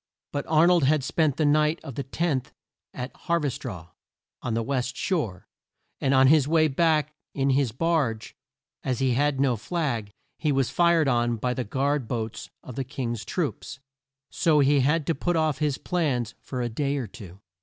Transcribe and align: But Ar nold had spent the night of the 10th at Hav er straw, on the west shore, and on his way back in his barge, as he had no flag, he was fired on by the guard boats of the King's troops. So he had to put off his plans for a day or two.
But 0.31 0.47
Ar 0.47 0.65
nold 0.65 0.85
had 0.85 1.03
spent 1.03 1.37
the 1.37 1.45
night 1.45 1.79
of 1.83 1.93
the 1.93 2.03
10th 2.03 2.47
at 2.91 3.15
Hav 3.27 3.45
er 3.45 3.51
straw, 3.51 3.89
on 4.41 4.55
the 4.55 4.63
west 4.63 4.97
shore, 4.97 5.47
and 5.99 6.11
on 6.15 6.25
his 6.25 6.47
way 6.47 6.67
back 6.67 7.13
in 7.35 7.51
his 7.51 7.71
barge, 7.71 8.35
as 8.83 8.97
he 8.97 9.13
had 9.13 9.39
no 9.39 9.55
flag, 9.55 10.09
he 10.39 10.51
was 10.51 10.71
fired 10.71 11.07
on 11.07 11.35
by 11.35 11.53
the 11.53 11.63
guard 11.63 12.07
boats 12.07 12.49
of 12.63 12.73
the 12.73 12.83
King's 12.83 13.23
troops. 13.23 13.77
So 14.31 14.57
he 14.57 14.79
had 14.79 15.05
to 15.05 15.13
put 15.13 15.35
off 15.35 15.59
his 15.59 15.77
plans 15.77 16.33
for 16.39 16.63
a 16.63 16.67
day 16.67 16.97
or 16.97 17.05
two. 17.05 17.39